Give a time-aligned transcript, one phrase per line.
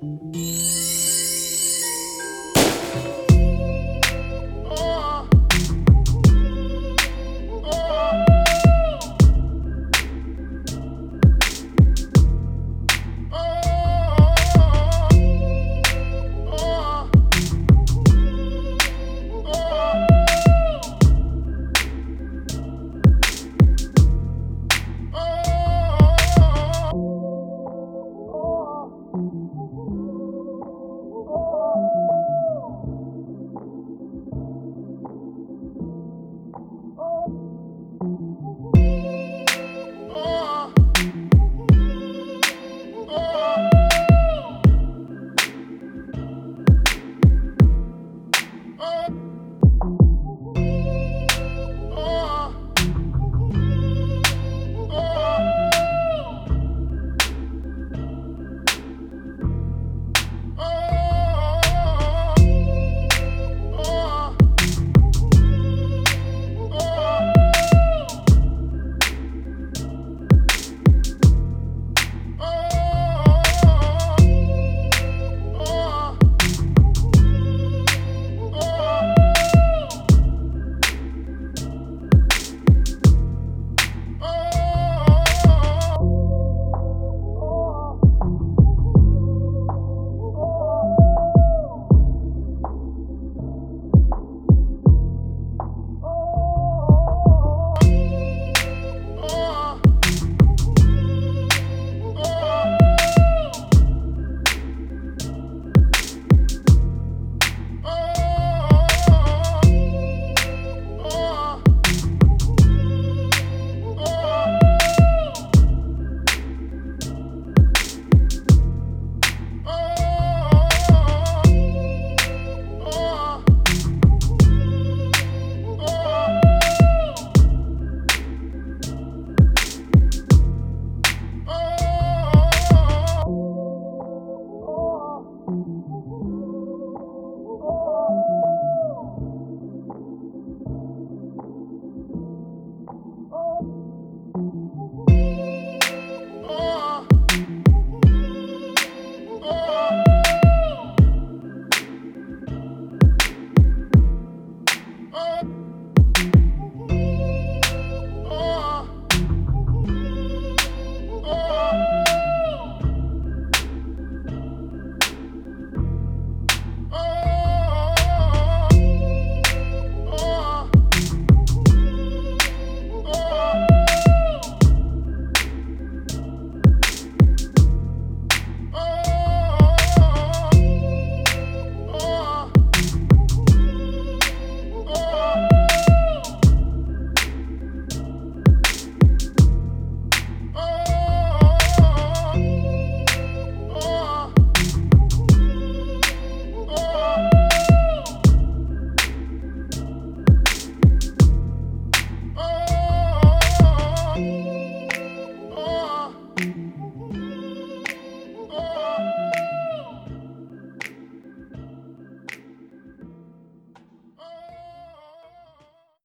[0.00, 0.87] Música